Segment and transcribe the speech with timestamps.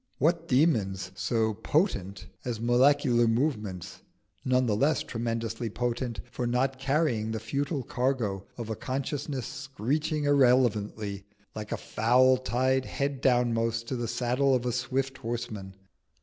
[0.17, 4.01] What demons so potent as molecular movements,
[4.43, 10.23] none the less tremendously potent for not carrying the futile cargo of a consciousness screeching
[10.23, 15.75] irrelevantly, like a fowl tied head downmost to the saddle of a swift horseman?